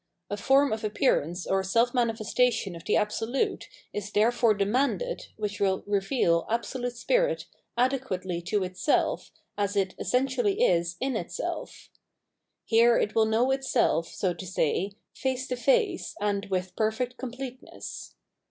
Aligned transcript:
A 0.31 0.37
form 0.37 0.73
of 0.73 0.83
appearance 0.83 1.45
or 1.45 1.63
self 1.63 1.93
manifestation 1.93 2.75
of 2.75 2.83
the 2.85 2.95
Absolute 2.97 3.67
is 3.93 4.09
therefore 4.09 4.55
demanded 4.55 5.27
which 5.37 5.59
will 5.59 5.83
reveal 5.85 6.47
Absolute 6.49 6.97
Spirit 6.97 7.45
adequately 7.77 8.41
to 8.41 8.63
itself 8.63 9.29
as 9.59 9.75
it 9.75 9.93
essentially 9.99 10.63
is 10.63 10.95
in 10.99 11.15
itself. 11.15 11.91
Here 12.65 12.97
it 12.97 13.13
will 13.13 13.27
know 13.27 13.51
itself, 13.51 14.07
so 14.07 14.33
to 14.33 14.47
say, 14.47 14.93
face 15.13 15.47
to 15.49 15.55
face, 15.55 16.15
and 16.19 16.47
with 16.47 16.75
perfect 16.75 17.17
completeness. 17.17 18.15